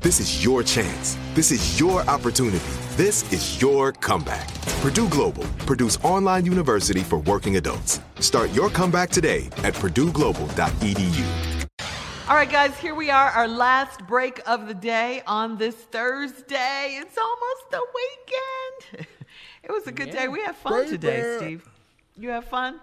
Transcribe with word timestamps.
This 0.00 0.20
is 0.20 0.44
your 0.44 0.62
chance. 0.62 1.18
This 1.34 1.50
is 1.50 1.80
your 1.80 2.02
opportunity. 2.08 2.64
This 2.90 3.32
is 3.32 3.60
your 3.60 3.90
comeback. 3.90 4.48
Purdue 4.80 5.08
Global, 5.08 5.42
Purdue's 5.66 5.96
online 6.04 6.46
university 6.46 7.00
for 7.00 7.18
working 7.18 7.56
adults. 7.56 8.00
Start 8.20 8.52
your 8.52 8.70
comeback 8.70 9.10
today 9.10 9.46
at 9.64 9.74
purdueglobal.edu. 9.74 11.66
All 12.28 12.36
right, 12.36 12.48
guys, 12.48 12.78
here 12.78 12.94
we 12.94 13.10
are, 13.10 13.30
our 13.30 13.48
last 13.48 14.06
break 14.06 14.40
of 14.46 14.68
the 14.68 14.74
day 14.74 15.20
on 15.26 15.58
this 15.58 15.74
Thursday. 15.74 16.96
It's 17.00 17.18
almost 17.18 17.70
the 17.72 17.82
weekend. 17.96 19.08
it 19.64 19.72
was 19.72 19.88
a 19.88 19.92
good 19.92 20.12
day. 20.12 20.28
We 20.28 20.42
had 20.42 20.54
fun 20.54 20.84
Baby. 20.84 20.90
today, 20.90 21.36
Steve. 21.38 21.68
You 22.16 22.28
have 22.28 22.44
fun? 22.44 22.78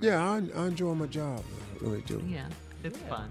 Yeah, 0.00 0.22
I, 0.22 0.36
I 0.56 0.66
enjoy 0.68 0.94
my 0.94 1.06
job. 1.06 1.42
I 1.74 1.84
really 1.84 2.02
do. 2.02 2.22
Yeah, 2.28 2.46
it's 2.84 2.98
fun. 2.98 3.28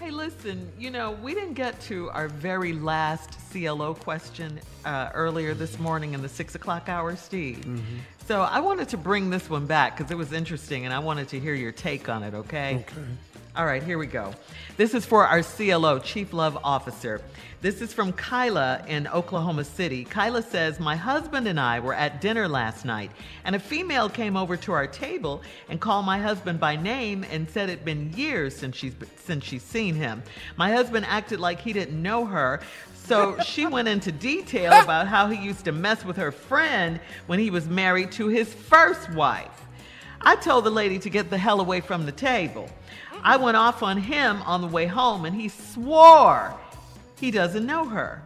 Hey, 0.00 0.10
listen, 0.10 0.72
you 0.78 0.90
know, 0.90 1.10
we 1.10 1.34
didn't 1.34 1.52
get 1.52 1.78
to 1.82 2.08
our 2.12 2.26
very 2.26 2.72
last 2.72 3.36
CLO 3.52 3.92
question 3.92 4.58
uh, 4.86 5.10
earlier 5.12 5.52
this 5.52 5.78
morning 5.78 6.14
in 6.14 6.22
the 6.22 6.28
six 6.28 6.54
o'clock 6.54 6.88
hour, 6.88 7.14
Steve. 7.16 7.58
Mm-hmm. 7.58 7.98
So 8.26 8.40
I 8.40 8.60
wanted 8.60 8.88
to 8.88 8.96
bring 8.96 9.28
this 9.28 9.50
one 9.50 9.66
back 9.66 9.98
because 9.98 10.10
it 10.10 10.16
was 10.16 10.32
interesting 10.32 10.86
and 10.86 10.94
I 10.94 11.00
wanted 11.00 11.28
to 11.28 11.38
hear 11.38 11.52
your 11.52 11.70
take 11.70 12.08
on 12.08 12.22
it, 12.22 12.32
okay? 12.32 12.76
Okay. 12.76 13.02
All 13.56 13.66
right, 13.66 13.82
here 13.82 13.98
we 13.98 14.06
go. 14.06 14.32
This 14.76 14.94
is 14.94 15.04
for 15.04 15.26
our 15.26 15.42
CLO, 15.42 15.98
Chief 15.98 16.32
Love 16.32 16.56
Officer. 16.62 17.20
This 17.60 17.80
is 17.80 17.92
from 17.92 18.12
Kyla 18.12 18.84
in 18.86 19.08
Oklahoma 19.08 19.64
City. 19.64 20.04
Kyla 20.04 20.42
says, 20.42 20.78
My 20.78 20.94
husband 20.94 21.48
and 21.48 21.58
I 21.58 21.80
were 21.80 21.92
at 21.92 22.20
dinner 22.20 22.46
last 22.46 22.84
night, 22.84 23.10
and 23.44 23.56
a 23.56 23.58
female 23.58 24.08
came 24.08 24.36
over 24.36 24.56
to 24.58 24.72
our 24.72 24.86
table 24.86 25.42
and 25.68 25.80
called 25.80 26.06
my 26.06 26.18
husband 26.18 26.60
by 26.60 26.76
name 26.76 27.24
and 27.24 27.50
said 27.50 27.68
it'd 27.68 27.84
been 27.84 28.12
years 28.12 28.54
since 28.54 28.76
she's, 28.76 28.94
since 29.16 29.44
she's 29.44 29.64
seen 29.64 29.96
him. 29.96 30.22
My 30.56 30.70
husband 30.70 31.04
acted 31.08 31.40
like 31.40 31.60
he 31.60 31.72
didn't 31.72 32.00
know 32.00 32.24
her, 32.26 32.60
so 32.94 33.36
she 33.40 33.66
went 33.66 33.88
into 33.88 34.12
detail 34.12 34.72
about 34.80 35.08
how 35.08 35.28
he 35.28 35.44
used 35.44 35.64
to 35.64 35.72
mess 35.72 36.04
with 36.04 36.18
her 36.18 36.30
friend 36.30 37.00
when 37.26 37.40
he 37.40 37.50
was 37.50 37.66
married 37.66 38.12
to 38.12 38.28
his 38.28 38.54
first 38.54 39.12
wife. 39.12 39.66
I 40.20 40.36
told 40.36 40.64
the 40.64 40.70
lady 40.70 41.00
to 41.00 41.10
get 41.10 41.30
the 41.30 41.38
hell 41.38 41.60
away 41.60 41.80
from 41.80 42.06
the 42.06 42.12
table. 42.12 42.68
I 43.22 43.36
went 43.36 43.56
off 43.56 43.82
on 43.82 43.98
him 43.98 44.42
on 44.42 44.60
the 44.60 44.66
way 44.66 44.86
home 44.86 45.24
and 45.24 45.34
he 45.34 45.48
swore 45.48 46.54
he 47.20 47.30
doesn't 47.30 47.66
know 47.66 47.84
her. 47.84 48.22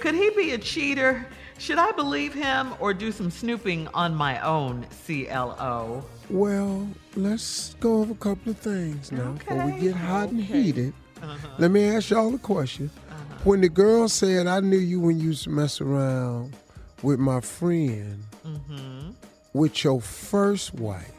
Could 0.00 0.14
he 0.14 0.30
be 0.30 0.52
a 0.52 0.58
cheater? 0.58 1.26
Should 1.58 1.78
I 1.78 1.92
believe 1.92 2.34
him 2.34 2.74
or 2.78 2.92
do 2.92 3.10
some 3.10 3.30
snooping 3.30 3.88
on 3.94 4.14
my 4.14 4.38
own 4.40 4.86
CLO? 5.06 6.04
Well, 6.28 6.88
let's 7.16 7.74
go 7.80 8.00
over 8.00 8.12
a 8.12 8.16
couple 8.16 8.52
of 8.52 8.58
things 8.58 9.10
now 9.10 9.32
before 9.32 9.66
we 9.66 9.80
get 9.80 9.94
hot 9.94 10.28
and 10.28 10.42
okay. 10.42 10.62
heated. 10.62 10.92
Uh-huh. 11.22 11.48
Let 11.58 11.70
me 11.70 11.84
ask 11.84 12.10
y'all 12.10 12.34
a 12.34 12.38
question. 12.38 12.90
Uh-huh. 13.10 13.38
When 13.44 13.62
the 13.62 13.68
girl 13.70 14.08
said, 14.08 14.46
I 14.46 14.60
knew 14.60 14.76
you 14.76 15.00
when 15.00 15.18
you 15.18 15.28
used 15.28 15.44
to 15.44 15.50
mess 15.50 15.80
around 15.80 16.54
with 17.02 17.18
my 17.18 17.40
friend, 17.40 18.24
mm-hmm. 18.46 19.10
with 19.54 19.84
your 19.84 20.02
first 20.02 20.74
wife, 20.74 21.13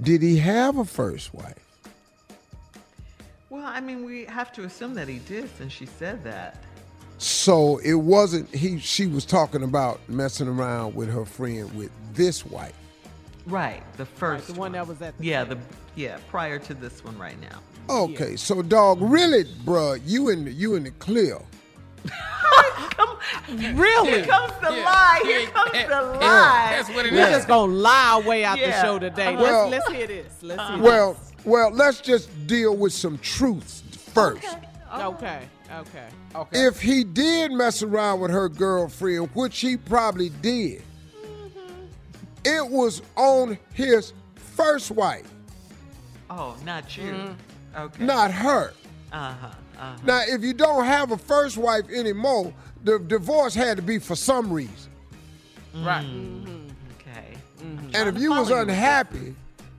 did 0.00 0.22
he 0.22 0.38
have 0.38 0.78
a 0.78 0.84
first 0.84 1.34
wife? 1.34 1.58
Well, 3.50 3.64
I 3.64 3.80
mean, 3.80 4.04
we 4.04 4.24
have 4.24 4.52
to 4.54 4.64
assume 4.64 4.94
that 4.94 5.08
he 5.08 5.18
did 5.18 5.48
since 5.56 5.72
she 5.72 5.86
said 5.86 6.24
that. 6.24 6.62
So 7.18 7.78
it 7.78 7.94
wasn't 7.94 8.52
he 8.52 8.78
she 8.78 9.06
was 9.06 9.24
talking 9.24 9.62
about 9.62 10.00
messing 10.08 10.48
around 10.48 10.94
with 10.94 11.08
her 11.12 11.24
friend 11.24 11.72
with 11.74 11.90
this 12.12 12.44
wife. 12.44 12.74
Right, 13.46 13.82
the 13.96 14.06
first 14.06 14.48
the 14.48 14.54
one 14.54 14.72
that 14.72 14.86
was 14.86 15.00
at 15.00 15.16
the 15.18 15.24
Yeah, 15.24 15.44
the 15.44 15.58
yeah, 15.94 16.18
prior 16.28 16.58
to 16.58 16.74
this 16.74 17.04
one 17.04 17.16
right 17.18 17.40
now. 17.40 17.60
Okay, 17.88 18.36
so 18.36 18.62
dog, 18.62 18.98
really, 19.00 19.44
bruh, 19.44 20.00
you 20.04 20.30
in 20.30 20.46
the, 20.46 20.52
you 20.52 20.74
in 20.74 20.84
the 20.84 20.90
clear. 20.92 21.38
Really? 23.48 24.10
Here 24.10 24.26
comes 24.26 24.52
the 24.60 24.70
lie. 24.70 25.20
Here 25.24 25.46
comes 25.48 25.72
the 25.72 26.02
lie. 26.20 26.68
That's 26.70 26.88
what 26.90 27.06
it 27.06 27.12
We're 27.12 27.26
is. 27.26 27.30
just 27.36 27.48
going 27.48 27.70
to 27.70 27.76
lie 27.76 28.10
our 28.14 28.22
way 28.22 28.44
out 28.44 28.58
Yeah. 28.58 28.70
the 28.70 28.82
show 28.86 28.98
today. 28.98 29.34
Well- 29.36 29.68
let's, 29.68 29.86
let's 29.88 29.96
hear 29.98 30.06
this. 30.06 30.32
Let's 30.42 30.68
hear 30.70 30.78
Well, 30.82 31.16
well, 31.44 31.70
let's 31.70 32.00
just 32.00 32.46
deal 32.46 32.76
with 32.76 32.92
some 32.92 33.18
truths 33.18 33.82
first. 34.14 34.42
this. 34.42 34.54
Okay. 34.94 35.42
Okay. 35.72 36.06
Okay. 36.34 36.66
If 36.66 36.80
he 36.80 37.04
did 37.04 37.50
mess 37.52 37.82
around 37.82 38.20
with 38.20 38.30
her 38.30 38.48
girlfriend, 38.48 39.30
which 39.34 39.58
he 39.60 39.76
probably 39.76 40.28
did, 40.28 40.82
it 42.44 42.68
was 42.68 43.02
on 43.16 43.58
his 43.72 44.12
first 44.36 44.90
wife, 44.90 45.28
Oh, 46.30 46.56
not 46.64 46.96
you. 46.96 47.34
Okay. 47.76 48.04
not 48.04 48.30
her. 48.30 48.72
Uh 49.12 49.32
huh. 49.34 49.46
Uh-huh. 49.78 49.96
Now, 50.04 50.22
if 50.26 50.42
you 50.42 50.54
don't 50.54 50.84
have 50.84 51.10
a 51.10 51.18
first 51.18 51.56
wife 51.58 51.88
anymore, 51.90 52.52
the 52.84 52.98
divorce 52.98 53.54
had 53.54 53.76
to 53.76 53.82
be 53.82 53.98
for 53.98 54.14
some 54.14 54.52
reason. 54.52 54.90
Right. 55.74 56.06
Mm-hmm. 56.06 56.68
Okay. 57.00 57.36
Mm-hmm. 57.60 57.90
And 57.94 58.08
if 58.08 58.18
you 58.22 58.30
was 58.30 58.50
unhappy 58.50 59.34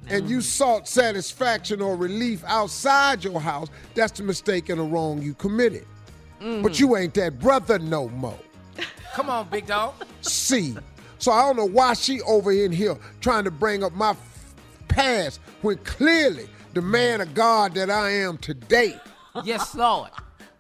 and 0.08 0.30
you 0.30 0.38
mm-hmm. 0.38 0.42
sought 0.42 0.88
satisfaction 0.88 1.82
or 1.82 1.96
relief 1.96 2.44
outside 2.46 3.24
your 3.24 3.40
house, 3.40 3.70
that's 3.94 4.18
the 4.18 4.24
mistake 4.24 4.70
and 4.70 4.80
the 4.80 4.84
wrong 4.84 5.22
you 5.22 5.34
committed. 5.36 5.86
But 6.62 6.80
you 6.80 6.96
ain't 6.96 7.14
that 7.16 7.40
brother 7.40 7.80
no 7.80 8.10
more. 8.10 8.38
Come 9.14 9.30
on, 9.30 9.48
big 9.50 9.66
dog. 9.66 9.96
See. 10.22 10.76
So 11.18 11.32
I 11.32 11.42
don't 11.42 11.56
know 11.56 11.66
why 11.66 11.94
she 11.94 12.22
over 12.22 12.52
in 12.52 12.72
here 12.72 12.98
trying 13.22 13.46
to 13.46 13.52
bring 13.52 13.84
up 13.84 13.94
my 13.94 14.12
f- 14.12 14.54
past 14.90 15.40
when 15.62 15.78
clearly 15.78 16.48
the 16.74 16.82
man 16.82 17.22
of 17.22 17.34
God 17.34 17.74
that 17.76 17.90
I 17.90 18.12
am 18.12 18.38
today 18.38 19.00
Yes, 19.44 19.76
Lord. 19.76 20.12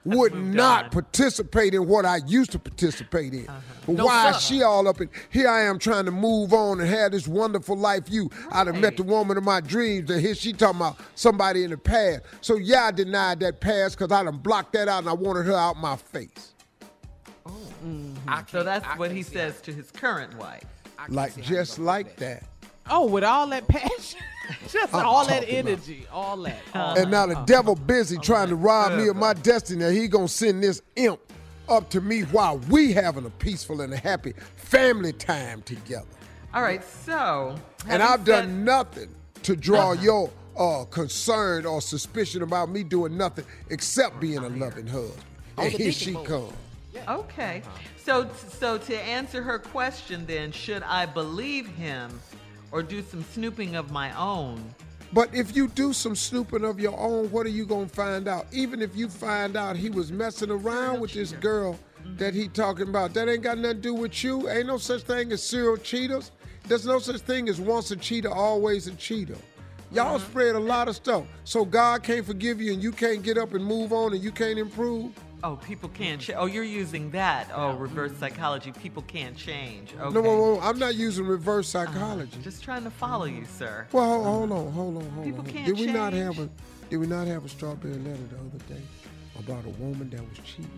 Would 0.05 0.33
not 0.35 0.85
on. 0.85 0.89
participate 0.91 1.73
in 1.73 1.87
what 1.87 2.05
I 2.05 2.17
used 2.27 2.51
to 2.51 2.59
participate 2.59 3.33
in. 3.33 3.47
Uh-huh. 3.47 3.59
But 3.87 3.95
No, 3.95 4.05
why 4.05 4.31
sir. 4.31 4.37
is 4.37 4.43
she 4.45 4.61
all 4.63 4.87
up 4.87 5.01
in 5.01 5.09
here 5.29 5.49
I 5.49 5.61
am 5.63 5.79
trying 5.79 6.05
to 6.05 6.11
move 6.11 6.53
on 6.53 6.79
and 6.79 6.87
have 6.89 7.11
this 7.11 7.27
wonderful 7.27 7.75
life 7.77 8.03
you. 8.09 8.29
I'd 8.51 8.67
have 8.67 8.79
met 8.79 8.97
the 8.97 9.03
woman 9.03 9.35
of 9.37 9.43
my 9.43 9.61
dreams 9.61 10.09
and 10.11 10.21
here 10.21 10.35
she 10.35 10.53
talking 10.53 10.77
about 10.79 10.97
somebody 11.15 11.63
in 11.63 11.71
the 11.71 11.77
past. 11.77 12.21
So 12.41 12.55
yeah, 12.57 12.85
I 12.85 12.91
denied 12.91 13.39
that 13.41 13.59
past 13.59 13.97
because 13.97 14.11
I 14.11 14.23
done 14.23 14.37
blocked 14.37 14.73
that 14.73 14.87
out 14.87 14.99
and 14.99 15.09
I 15.09 15.13
wanted 15.13 15.45
her 15.47 15.55
out 15.55 15.77
my 15.77 15.95
face. 15.95 16.53
Oh. 17.45 17.51
Mm-hmm. 17.85 18.13
I 18.29 18.39
So 18.39 18.43
can't- 18.45 18.65
that's 18.65 18.85
I 18.87 18.97
what 18.97 19.11
he 19.11 19.23
see 19.23 19.33
says 19.33 19.61
to 19.61 19.73
his 19.73 19.91
current 19.91 20.35
wife. 20.37 20.63
how- 20.97 21.03
I 21.03 21.07
can't 21.07 21.13
Like 21.13 21.31
see 21.33 21.41
how 21.41 21.49
you 21.49 21.55
just 21.57 21.77
gonna 21.77 21.83
do 21.85 21.85
like 21.87 22.15
that. 22.17 22.43
Oh, 22.89 23.07
with 23.07 23.23
all 23.23 23.47
that 23.47 23.67
passion, 23.67 24.19
just 24.69 24.93
I'm 24.93 25.05
all 25.05 25.25
that 25.25 25.41
talking 25.41 25.59
about- 25.59 25.71
energy, 25.71 26.07
all 26.11 26.37
that. 26.43 26.59
all 26.73 26.97
And 26.97 27.09
now 27.11 27.25
that. 27.25 27.35
the 27.35 27.43
devil 27.53 27.75
busy 27.75 28.17
trying 28.17 28.49
to 28.49 28.55
rob 28.55 28.93
me 28.93 29.07
of 29.07 29.15
my 29.15 29.33
destiny. 29.33 29.93
He 29.93 30.07
gonna 30.07 30.27
send 30.27 30.63
this 30.63 30.81
imp 30.95 31.19
up 31.67 31.89
to 31.89 32.01
me 32.01 32.21
while 32.21 32.59
we 32.69 32.93
having 32.93 33.25
a 33.25 33.29
peaceful 33.31 33.81
and 33.81 33.91
a 33.93 33.97
happy 33.97 34.33
family 34.55 35.13
time 35.13 35.61
together. 35.63 36.05
All 36.53 36.61
right, 36.61 36.83
so. 36.83 37.55
And 37.87 38.03
I've 38.03 38.19
said- 38.19 38.25
done 38.25 38.63
nothing 38.63 39.09
to 39.43 39.55
draw 39.55 39.93
your 39.93 40.29
uh, 40.57 40.85
concern 40.85 41.65
or 41.65 41.81
suspicion 41.81 42.41
about 42.43 42.69
me 42.69 42.83
doing 42.83 43.17
nothing 43.17 43.45
except 43.69 44.19
being 44.19 44.37
a 44.37 44.49
loving 44.49 44.87
husband. 44.87 45.23
And 45.57 45.73
the 45.73 45.77
here 45.77 45.91
she 45.91 46.13
board. 46.13 46.27
comes. 46.27 46.53
Okay. 47.07 47.61
So 47.97 48.29
so 48.59 48.77
to 48.77 48.95
answer 48.97 49.41
her 49.43 49.59
question 49.59 50.25
then, 50.27 50.51
should 50.51 50.81
I 50.83 51.05
believe 51.07 51.67
him 51.67 52.19
or 52.71 52.83
do 52.83 53.01
some 53.03 53.23
snooping 53.23 53.75
of 53.75 53.91
my 53.91 54.15
own? 54.17 54.63
But 55.13 55.33
if 55.33 55.55
you 55.55 55.67
do 55.67 55.93
some 55.93 56.15
snooping 56.15 56.65
of 56.65 56.79
your 56.79 56.97
own, 56.99 57.31
what 57.31 57.45
are 57.45 57.49
you 57.49 57.65
gonna 57.65 57.87
find 57.87 58.27
out? 58.27 58.47
Even 58.51 58.81
if 58.81 58.95
you 58.95 59.07
find 59.07 59.55
out 59.55 59.75
he 59.75 59.89
was 59.89 60.11
messing 60.11 60.51
around 60.51 60.99
with 60.99 61.13
this 61.13 61.31
girl 61.33 61.79
that 62.17 62.33
he 62.33 62.47
talking 62.47 62.89
about, 62.89 63.13
that 63.13 63.29
ain't 63.29 63.43
got 63.43 63.57
nothing 63.57 63.77
to 63.77 63.81
do 63.81 63.93
with 63.93 64.23
you. 64.23 64.49
Ain't 64.49 64.67
no 64.67 64.77
such 64.77 65.03
thing 65.03 65.31
as 65.31 65.41
serial 65.41 65.77
cheaters. 65.77 66.31
There's 66.67 66.85
no 66.85 66.99
such 66.99 67.21
thing 67.21 67.47
as 67.47 67.61
once 67.61 67.91
a 67.91 67.95
cheater, 67.95 68.29
always 68.29 68.87
a 68.87 68.95
cheater. 68.95 69.37
Y'all 69.91 70.15
uh-huh. 70.15 70.19
spread 70.19 70.55
a 70.55 70.59
lot 70.59 70.87
of 70.87 70.95
stuff. 70.95 71.23
So 71.43 71.63
God 71.63 72.03
can't 72.03 72.25
forgive 72.25 72.59
you 72.59 72.73
and 72.73 72.81
you 72.81 72.91
can't 72.91 73.23
get 73.23 73.37
up 73.37 73.53
and 73.53 73.63
move 73.63 73.93
on 73.93 74.13
and 74.13 74.23
you 74.23 74.31
can't 74.31 74.59
improve. 74.59 75.11
Oh, 75.45 75.57
people 75.57 75.89
can't 75.89 76.19
change. 76.19 76.35
Oh, 76.39 76.47
you're 76.47 76.63
using 76.63 77.11
that. 77.11 77.51
Oh, 77.53 77.73
reverse 77.75 78.11
psychology. 78.17 78.71
People 78.71 79.03
can't 79.03 79.37
change. 79.37 79.93
Okay. 79.93 80.01
No, 80.11 80.21
no, 80.21 80.55
no, 80.55 80.59
I'm 80.59 80.79
not 80.79 80.95
using 80.95 81.23
reverse 81.27 81.75
uh, 81.75 81.85
psychology. 81.85 82.35
Just 82.41 82.63
trying 82.63 82.83
to 82.83 82.89
follow 82.89 83.25
you, 83.25 83.45
sir. 83.45 83.85
Well, 83.91 84.23
hold, 84.23 84.49
hold 84.49 84.67
on, 84.67 84.73
hold 84.73 84.97
on, 84.97 85.09
hold 85.11 85.25
People 85.25 85.41
on. 85.41 85.45
can't 85.45 85.67
Did 85.67 85.77
we 85.77 85.85
not 85.85 86.13
have 86.13 86.39
a 86.39 86.49
Did 86.89 86.97
we 86.97 87.05
not 87.05 87.27
have 87.27 87.45
a 87.45 87.49
strawberry 87.49 87.93
letter 87.93 88.17
the 88.31 88.37
other 88.37 88.63
day 88.73 88.81
about 89.37 89.63
a 89.65 89.69
woman 89.81 90.09
that 90.09 90.21
was 90.21 90.39
cheating? 90.43 90.71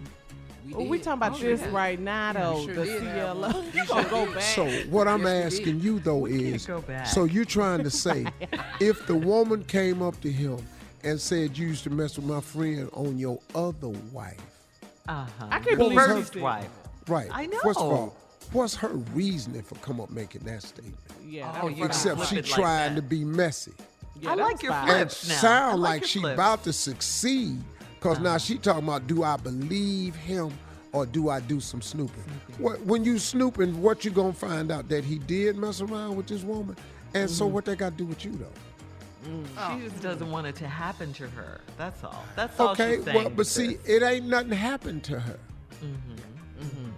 Oh, 0.76 0.84
we 0.84 0.98
did. 0.98 1.06
talking 1.06 1.20
about 1.20 1.38
Oh, 1.40 1.42
this 1.42 1.62
yeah. 1.62 1.70
right 1.72 1.98
now, 1.98 2.34
though. 2.34 2.66
sure 2.66 2.76
the 2.76 2.84
did 2.84 3.02
CLO. 3.04 3.34
one. 3.34 3.66
You 3.74 3.86
gonna 3.86 4.10
go 4.10 4.26
back? 4.34 4.42
So 4.44 4.68
what 4.90 5.08
I'm 5.08 5.22
Yes, 5.24 5.54
asking 5.54 5.80
you 5.80 6.00
though 6.00 6.26
can't 6.26 6.42
is, 6.42 6.66
go 6.66 6.82
back. 6.82 7.08
so 7.08 7.24
you're 7.24 7.46
trying 7.46 7.84
to 7.86 7.90
say, 7.90 8.26
if 8.82 9.08
the 9.08 9.16
woman 9.16 9.64
came 9.64 10.02
up 10.02 10.20
to 10.20 10.30
him 10.30 10.58
and 11.06 11.22
said 11.22 11.58
you 11.58 11.68
used 11.68 11.86
to 11.86 11.90
mess 11.90 12.18
with 12.18 12.26
my 12.26 12.42
friend 12.42 12.90
on 12.92 13.18
your 13.18 13.40
other 13.56 13.88
wife, 14.12 14.42
Uh-huh. 15.08 15.48
I 15.50 15.60
can't 15.60 15.78
What 15.80 15.90
believe 15.90 15.96
was 16.18 16.30
she 16.34 16.40
her- 16.40 16.44
wife. 16.44 16.70
right? 17.08 17.30
I 17.32 17.46
know. 17.46 17.60
First 17.64 17.80
of 17.80 17.88
know. 17.90 17.96
all, 17.96 18.16
what's 18.52 18.76
her 18.76 18.90
reasoning 19.14 19.62
for 19.64 19.76
come 19.76 20.00
up 20.02 20.10
making 20.10 20.42
that 20.42 20.64
statement? 20.64 20.98
Yeah, 21.26 21.50
Oh, 21.50 21.54
that 21.54 21.64
was 21.64 21.72
you 21.74 21.78
fine. 21.80 21.86
Except 21.90 22.26
she 22.28 22.36
it 22.38 22.46
like 22.50 22.56
trying 22.60 22.96
to 22.96 23.02
be 23.02 23.24
messy. 23.24 23.74
Yeah, 24.20 24.32
I 24.32 24.36
like 24.36 24.64
your 24.64 24.72
fine. 24.72 24.86
flip. 24.88 24.98
and 25.02 25.12
Flips 25.12 25.28
now. 25.30 25.36
I 25.36 25.38
sound 25.38 25.82
like 25.82 26.02
like, 26.02 26.10
she 26.10 26.20
flips. 26.20 26.34
about 26.34 26.64
to 26.64 26.74
succeed 26.74 27.60
because 28.00 28.20
now 28.20 28.38
she 28.38 28.58
talking 28.58 28.84
about 28.84 29.06
do 29.08 29.24
I 29.24 29.38
believe 29.38 30.16
him 30.16 30.52
or 30.94 31.06
do 31.06 31.30
I 31.30 31.40
do 31.40 31.60
some 31.60 31.82
snooping? 31.82 32.24
What, 32.58 32.82
when 32.82 33.04
you 33.04 33.20
snooping, 33.20 33.80
what 33.82 34.04
you 34.06 34.12
gonna 34.12 34.34
find 34.34 34.72
out 34.72 34.90
that 34.90 35.04
he 35.04 35.20
did 35.20 35.56
mess 35.58 35.82
around 35.82 36.16
with 36.16 36.28
this 36.28 36.42
woman? 36.44 36.76
And 37.14 37.30
so 37.30 37.46
what 37.46 37.66
they 37.66 37.76
got 37.76 37.92
to 37.92 37.98
do 37.98 38.06
with 38.06 38.26
you 38.26 38.32
though? 38.32 38.48
She 39.28 39.80
just 39.90 40.02
doesn't 40.02 40.30
want 40.32 40.48
it 40.48 40.56
to 40.58 40.68
happen 40.68 41.12
to 41.14 41.28
her. 41.30 41.60
That's 41.78 42.04
all. 42.04 42.24
That's 42.36 42.60
all 42.60 42.70
Okay, 42.70 42.96
she's 42.96 43.06
saying. 43.06 43.16
well, 43.18 43.30
but 43.30 43.48
see, 43.48 43.72
sis. 43.76 43.78
it 43.86 44.04
ain't 44.04 44.26
nothing 44.28 44.52
happened 44.52 45.04
to 45.06 45.20
her. 45.20 45.40
Mm-hmm. 45.84 46.92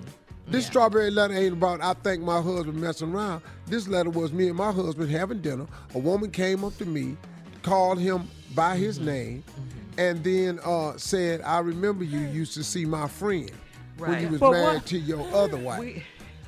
This 0.47 0.65
strawberry 0.65 1.11
letter 1.11 1.33
ain't 1.35 1.53
about 1.53 1.81
I 1.81 1.93
think 1.93 2.23
my 2.23 2.41
husband 2.41 2.75
messing 2.81 3.13
around. 3.13 3.41
This 3.67 3.87
letter 3.87 4.09
was 4.09 4.33
me 4.33 4.47
and 4.47 4.57
my 4.57 4.71
husband 4.71 5.11
having 5.11 5.41
dinner. 5.41 5.67
A 5.93 5.99
woman 5.99 6.31
came 6.31 6.63
up 6.63 6.75
to 6.77 6.85
me, 6.85 7.17
called 7.61 7.99
him 7.99 8.27
by 8.55 8.75
his 8.77 8.97
Mm-hmm. 8.97 9.05
name, 9.07 9.43
and 9.99 10.23
then 10.23 10.59
uh, 10.65 10.97
said, 10.97 11.41
"I 11.41 11.59
remember 11.59 12.03
you 12.03 12.19
used 12.19 12.53
to 12.55 12.63
see 12.63 12.85
my 12.85 13.07
friend 13.07 13.51
when 13.97 14.21
you 14.21 14.29
was 14.29 14.39
But 14.39 14.51
married 14.51 14.73
what- 14.75 14.85
to 14.87 14.97
your 14.97 15.21
other 15.35 15.57
wife." 15.57 15.79
We, 15.81 16.03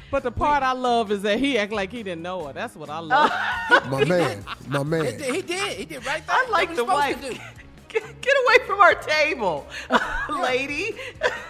But 0.10 0.24
the 0.24 0.32
part 0.32 0.64
I 0.64 0.72
love 0.74 1.12
is 1.12 1.22
that 1.22 1.38
he 1.40 1.58
act 1.58 1.72
like 1.72 1.92
he 1.92 2.02
didn't 2.04 2.22
know 2.24 2.48
her. 2.48 2.54
That's 2.54 2.76
what 2.76 2.90
I 2.90 3.00
love. 3.00 3.32
my 3.90 4.04
man, 4.06 4.44
my 4.68 4.80
He 4.80 4.84
man. 4.86 5.04
did. 5.18 5.22
He 5.36 5.42
did. 5.42 5.78
He 5.78 5.86
did 5.86 6.06
right 6.06 6.26
there. 6.26 6.36
I 6.36 6.48
like 6.50 6.76
the 6.76 6.84
what 6.84 7.08
he's 7.08 7.16
wife. 7.16 7.24
supposed 7.24 7.34
to 7.34 7.40
do. 7.40 7.46
Get, 7.90 8.22
get 8.22 8.34
away 8.48 8.66
from 8.66 8.80
our 8.80 8.96
table, 8.96 9.68
lady. 10.42 10.96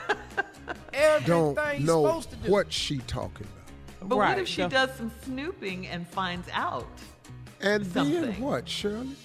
Everything 0.93 1.27
Don't 1.27 1.55
know 1.81 2.05
supposed 2.07 2.29
to 2.31 2.35
do. 2.37 2.51
what 2.51 2.73
she 2.73 2.97
talking 2.99 3.45
about. 3.99 4.09
But 4.09 4.17
what 4.17 4.39
if 4.39 4.47
she 4.47 4.63
the- 4.63 4.69
does 4.69 4.95
some 4.95 5.11
snooping 5.23 5.85
and 5.87 6.07
finds 6.07 6.47
out? 6.51 6.87
And 7.61 7.85
then 7.85 8.33
what, 8.41 8.67
Shirley? 8.67 9.15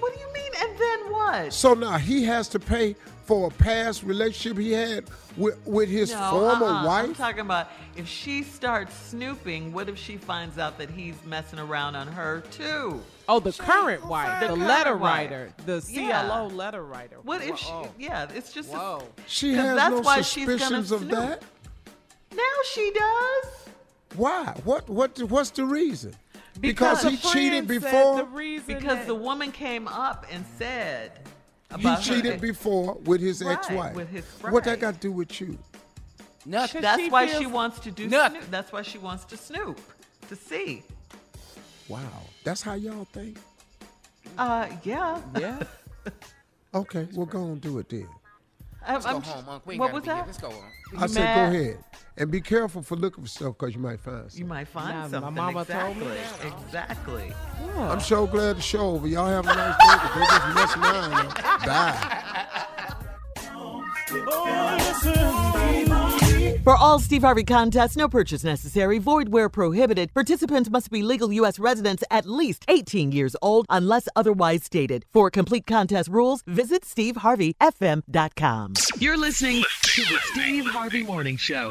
What 0.00 0.12
do 0.12 0.18
you 0.20 0.32
mean? 0.32 0.50
And 0.60 0.76
then 0.78 1.12
what? 1.12 1.52
So 1.52 1.74
now 1.74 1.98
he 1.98 2.24
has 2.24 2.48
to 2.48 2.58
pay 2.58 2.96
for 3.28 3.48
a 3.48 3.50
past 3.50 4.02
relationship 4.04 4.56
he 4.56 4.72
had 4.72 5.04
with, 5.36 5.58
with 5.66 5.90
his 5.90 6.10
no, 6.12 6.30
former 6.30 6.64
uh-uh. 6.64 6.88
I'm 6.88 7.14
talking 7.14 7.40
about 7.42 7.68
if 7.94 8.08
she 8.08 8.42
starts 8.42 8.96
snooping. 8.96 9.74
What 9.74 9.90
if 9.90 9.98
she 9.98 10.16
finds 10.16 10.56
out 10.58 10.78
that 10.78 10.88
he's 10.88 11.14
messing 11.26 11.58
around 11.58 11.94
on 11.94 12.08
her 12.08 12.42
too? 12.50 13.02
Oh, 13.28 13.38
the 13.38 13.52
She- 13.52 13.62
current 13.62 14.02
wife, 14.06 14.28
fired 14.28 14.50
the 14.50 14.56
the 14.56 14.64
letter 14.64 14.96
wife? 14.96 15.02
writer, 15.30 15.52
the 15.66 15.84
Yeah. 15.90 16.42
Letter 16.46 16.82
writer. 16.82 17.16
What 17.22 17.42
if 17.42 17.58
she? 17.58 17.70
Yeah, 17.98 18.28
it's 18.34 18.50
just. 18.50 18.70
a- 18.72 18.76
Whoa. 18.76 19.02
She 19.26 19.54
'Cause 19.54 19.62
has 19.66 19.76
that's 19.76 19.94
no 19.94 20.00
why 20.00 20.20
she's 20.22 20.46
suspicions 20.46 20.90
of 20.90 21.00
snoop. 21.00 21.10
that. 21.12 21.42
now 22.34 22.42
she 22.72 22.90
does. 22.92 23.68
Why? 24.16 24.54
What? 24.64 24.88
What? 24.88 25.22
What's 25.24 25.50
the 25.50 25.66
reason? 25.66 26.14
Because, 26.62 27.02
the 27.02 27.10
he 27.10 27.16
cheated 27.18 27.68
before. 27.68 28.16
The 28.16 28.24
reason 28.24 28.66
Because 28.78 28.98
that- 29.00 29.06
the 29.06 29.14
woman 29.14 29.52
came 29.52 29.86
up 29.86 30.24
and 30.32 30.46
said 30.56 31.12
He 31.24 31.30
about 31.70 32.04
her 32.04 32.14
cheated 32.14 32.32
ex- 32.34 32.40
before 32.40 32.94
with 33.04 33.20
his 33.20 33.42
Right, 33.42 33.52
ex-wife. 33.58 33.94
with 33.94 34.08
his- 34.08 34.24
What 34.40 34.64
that 34.64 34.80
got 34.80 34.94
to 34.94 35.00
do 35.00 35.12
with 35.12 35.40
you? 35.40 35.58
Nothing. 36.46 36.80
That's 36.82 37.02
she 37.02 37.10
why 37.10 37.26
she 37.26 37.46
wants 37.46 37.78
to 37.80 37.90
do 37.90 38.08
Nothing. 38.08 38.40
snoop. 38.40 38.50
That's 38.50 38.72
why 38.72 38.82
she 38.82 38.98
wants 38.98 39.24
to 39.26 39.36
snoop 39.36 39.80
to 40.28 40.36
see. 40.36 40.82
Wow, 41.88 42.00
that's 42.44 42.62
how 42.62 42.74
y'all 42.74 43.04
think. 43.12 43.38
Uh, 44.36 44.68
yeah. 44.84 45.20
yeah. 45.38 45.62
Okay, 46.74 47.08
we're 47.12 47.24
well, 47.24 47.26
go 47.26 47.42
on 47.44 47.58
do 47.60 47.78
it 47.78 47.88
then. 47.88 48.06
I'm, 48.86 48.94
Let's 48.94 49.06
go 49.06 49.12
I'm- 49.12 49.22
home, 49.22 49.48
Unc. 49.48 49.66
We 49.66 49.74
ain't 49.74 49.80
what 49.80 49.92
was 49.92 50.02
be 50.02 50.08
here. 50.10 50.16
that? 50.16 50.26
Let's 50.26 50.38
go 50.38 50.48
on. 50.48 51.02
I 51.02 51.06
said, 51.06 51.34
go 51.52 51.58
ahead 51.58 51.84
and 52.18 52.30
be 52.30 52.40
careful 52.40 52.82
for 52.82 52.96
looking 52.96 53.24
for 53.24 53.30
stuff 53.30 53.56
because 53.58 53.74
you 53.74 53.80
might 53.80 54.00
find 54.00 54.30
something. 54.30 54.40
You 54.40 54.46
might 54.46 54.68
find 54.68 55.10
something. 55.10 55.34
my 55.34 55.52
something. 55.52 55.54
mama 55.54 55.64
told 55.64 55.96
me 55.96 56.06
that. 56.06 56.64
Exactly. 56.66 57.32
I'm 57.76 58.00
so 58.00 58.26
glad 58.26 58.56
the 58.56 58.62
show 58.62 58.90
over. 58.90 59.06
Y'all 59.06 59.26
have 59.26 59.46
a 59.46 59.54
nice 59.54 59.76
day. 59.76 59.98
They 60.20 60.26
just 60.26 60.54
messing 60.54 60.82
around. 60.82 61.10
now. 61.12 61.66
Bye. 61.66 62.18
For 66.64 66.76
all 66.76 66.98
Steve 66.98 67.22
Harvey 67.22 67.44
contests, 67.44 67.96
no 67.96 68.08
purchase 68.08 68.44
necessary, 68.44 68.98
void 68.98 69.30
where 69.30 69.48
prohibited. 69.48 70.12
Participants 70.12 70.68
must 70.68 70.90
be 70.90 71.02
legal 71.02 71.32
U.S. 71.32 71.58
residents 71.58 72.04
at 72.10 72.26
least 72.26 72.64
18 72.68 73.12
years 73.12 73.34
old 73.40 73.64
unless 73.70 74.06
otherwise 74.14 74.64
stated. 74.64 75.06
For 75.12 75.30
complete 75.30 75.66
contest 75.66 76.10
rules, 76.10 76.42
visit 76.46 76.82
SteveHarveyFM.com. 76.82 78.74
You're 78.98 79.16
listening 79.16 79.62
to 79.82 80.02
the 80.02 80.18
Steve 80.32 80.66
Harvey 80.66 81.04
Morning 81.04 81.38
Show. 81.38 81.70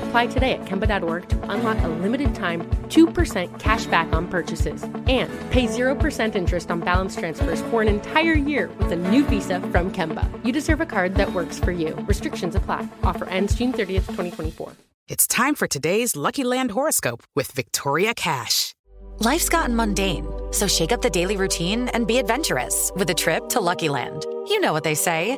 Apply 0.11 0.27
today 0.27 0.51
at 0.51 0.65
Kemba.org 0.65 1.29
to 1.29 1.49
unlock 1.49 1.81
a 1.83 1.87
limited 1.87 2.35
time 2.35 2.69
2% 2.89 3.59
cash 3.59 3.85
back 3.85 4.11
on 4.11 4.27
purchases 4.27 4.83
and 5.07 5.31
pay 5.51 5.67
0% 5.67 6.35
interest 6.35 6.69
on 6.69 6.81
balance 6.81 7.15
transfers 7.15 7.61
for 7.69 7.81
an 7.81 7.87
entire 7.87 8.33
year 8.33 8.69
with 8.77 8.91
a 8.91 8.97
new 8.97 9.23
visa 9.23 9.61
from 9.71 9.89
Kemba. 9.89 10.27
You 10.43 10.51
deserve 10.51 10.81
a 10.81 10.85
card 10.85 11.15
that 11.15 11.31
works 11.31 11.59
for 11.59 11.71
you. 11.71 11.95
Restrictions 12.09 12.55
apply. 12.55 12.89
Offer 13.03 13.29
ends 13.29 13.55
June 13.55 13.71
30th, 13.71 14.07
2024. 14.09 14.73
It's 15.07 15.25
time 15.27 15.55
for 15.55 15.69
today's 15.69 16.17
Lucky 16.17 16.43
Land 16.43 16.71
horoscope 16.71 17.23
with 17.33 17.49
Victoria 17.53 18.13
Cash. 18.13 18.75
Life's 19.19 19.47
gotten 19.47 19.77
mundane, 19.77 20.27
so 20.51 20.67
shake 20.67 20.91
up 20.91 21.01
the 21.01 21.09
daily 21.09 21.37
routine 21.37 21.87
and 21.93 22.05
be 22.05 22.17
adventurous 22.17 22.91
with 22.97 23.09
a 23.09 23.13
trip 23.13 23.47
to 23.49 23.61
Lucky 23.61 23.87
Land. 23.87 24.25
You 24.49 24.59
know 24.59 24.73
what 24.73 24.83
they 24.83 24.95
say 24.95 25.37